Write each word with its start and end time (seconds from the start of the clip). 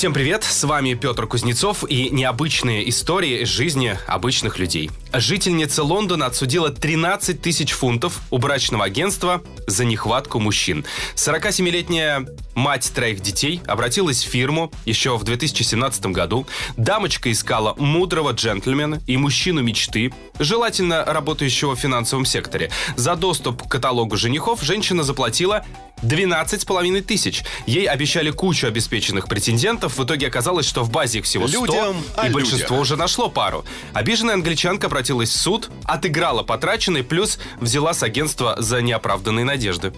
Всем 0.00 0.14
привет, 0.14 0.44
с 0.44 0.64
вами 0.64 0.94
Петр 0.94 1.26
Кузнецов 1.26 1.84
и 1.86 2.08
необычные 2.08 2.88
истории 2.88 3.42
из 3.42 3.48
жизни 3.48 3.98
обычных 4.06 4.58
людей. 4.58 4.90
Жительница 5.12 5.82
Лондона 5.82 6.24
отсудила 6.24 6.70
13 6.70 7.42
тысяч 7.42 7.72
фунтов 7.72 8.22
у 8.30 8.38
брачного 8.38 8.86
агентства 8.86 9.42
за 9.66 9.84
нехватку 9.84 10.38
мужчин. 10.38 10.86
47-летняя 11.16 12.26
мать 12.54 12.90
троих 12.94 13.20
детей 13.20 13.60
обратилась 13.66 14.24
в 14.24 14.28
фирму 14.28 14.72
еще 14.86 15.18
в 15.18 15.24
2017 15.24 16.06
году. 16.06 16.46
Дамочка 16.78 17.30
искала 17.30 17.74
мудрого 17.76 18.30
джентльмена 18.30 19.02
и 19.06 19.18
мужчину 19.18 19.60
мечты, 19.60 20.14
желательно 20.38 21.04
работающего 21.04 21.76
в 21.76 21.78
финансовом 21.78 22.24
секторе. 22.24 22.70
За 22.96 23.16
доступ 23.16 23.64
к 23.64 23.68
каталогу 23.68 24.16
женихов 24.16 24.62
женщина 24.62 25.02
заплатила 25.02 25.62
12 26.02 26.62
с 26.62 26.64
половиной 26.64 27.02
тысяч. 27.02 27.42
Ей 27.66 27.86
обещали 27.86 28.30
кучу 28.30 28.66
обеспеченных 28.66 29.28
претендентов. 29.28 29.89
В 29.96 30.04
итоге 30.04 30.26
оказалось, 30.28 30.66
что 30.66 30.82
в 30.82 30.90
базе 30.90 31.18
их 31.18 31.24
всего 31.24 31.46
100, 31.46 31.60
Людям 31.66 32.02
о 32.16 32.26
и 32.26 32.30
большинство 32.30 32.76
людях. 32.76 32.80
уже 32.82 32.96
нашло 32.96 33.28
пару. 33.28 33.64
Обиженная 33.92 34.34
англичанка 34.34 34.86
обратилась 34.86 35.30
в 35.30 35.40
суд, 35.40 35.70
отыграла 35.84 36.42
потраченный, 36.42 37.02
плюс 37.02 37.38
взяла 37.60 37.94
с 37.94 38.02
агентства 38.02 38.56
за 38.58 38.82
неоправданные 38.82 39.44
надежды. 39.44 39.92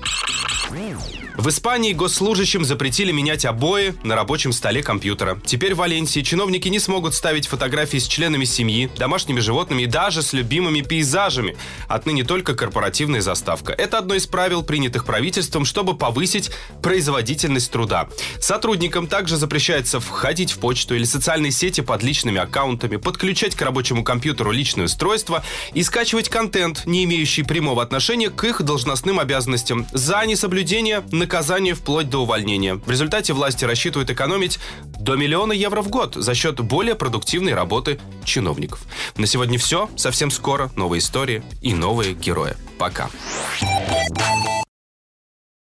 В 1.36 1.48
Испании 1.48 1.94
госслужащим 1.94 2.62
запретили 2.62 3.10
менять 3.10 3.46
обои 3.46 3.94
на 4.02 4.16
рабочем 4.16 4.52
столе 4.52 4.82
компьютера. 4.82 5.40
Теперь 5.46 5.74
в 5.74 5.78
Валенсии 5.78 6.20
чиновники 6.20 6.68
не 6.68 6.78
смогут 6.78 7.14
ставить 7.14 7.46
фотографии 7.46 7.96
с 7.96 8.06
членами 8.06 8.44
семьи, 8.44 8.90
домашними 8.98 9.40
животными 9.40 9.82
и 9.82 9.86
даже 9.86 10.20
с 10.20 10.34
любимыми 10.34 10.82
пейзажами. 10.82 11.56
Отныне 11.88 12.24
только 12.24 12.54
корпоративная 12.54 13.22
заставка. 13.22 13.72
Это 13.72 13.98
одно 13.98 14.14
из 14.14 14.26
правил, 14.26 14.62
принятых 14.62 15.06
правительством, 15.06 15.64
чтобы 15.64 15.96
повысить 15.96 16.50
производительность 16.82 17.70
труда. 17.70 18.08
Сотрудникам 18.38 19.06
также 19.06 19.38
запрещается 19.38 20.00
входить 20.00 20.52
в 20.52 20.58
почту 20.58 20.94
или 20.94 21.04
социальные 21.04 21.52
сети 21.52 21.80
под 21.80 22.02
личными 22.02 22.40
аккаунтами, 22.40 22.96
подключать 22.96 23.54
к 23.54 23.62
рабочему 23.62 24.04
компьютеру 24.04 24.50
личное 24.50 24.84
устройство 24.84 25.42
и 25.72 25.82
скачивать 25.82 26.28
контент, 26.28 26.84
не 26.84 27.04
имеющий 27.04 27.42
прямого 27.42 27.82
отношения 27.82 28.28
к 28.28 28.44
их 28.44 28.60
должностным 28.62 29.18
обязанностям. 29.18 29.86
За 29.92 30.24
несоблюдение 30.26 31.02
наказание 31.22 31.74
вплоть 31.74 32.10
до 32.10 32.18
увольнения. 32.18 32.74
В 32.74 32.90
результате 32.90 33.32
власти 33.32 33.64
рассчитывают 33.64 34.10
экономить 34.10 34.58
до 34.98 35.14
миллиона 35.14 35.52
евро 35.52 35.80
в 35.80 35.88
год 35.88 36.16
за 36.16 36.34
счет 36.34 36.60
более 36.60 36.96
продуктивной 36.96 37.54
работы 37.54 38.00
чиновников. 38.24 38.82
На 39.16 39.26
сегодня 39.26 39.58
все. 39.58 39.88
Совсем 39.96 40.30
скоро 40.30 40.70
новые 40.74 40.98
истории 40.98 41.42
и 41.60 41.74
новые 41.74 42.14
герои. 42.14 42.54
Пока. 42.76 43.08